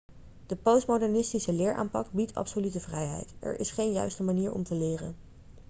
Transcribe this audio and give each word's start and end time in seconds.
de 0.47 0.55
postmodernistische 0.55 1.53
leeraanpak 1.53 2.11
biedt 2.11 2.35
absolute 2.35 2.79
vrijheid 2.79 3.33
er 3.39 3.59
is 3.59 3.71
geen 3.71 3.91
juiste 3.91 4.23
manier 4.23 4.53
om 4.53 4.63
te 4.63 4.75
leren 4.75 5.15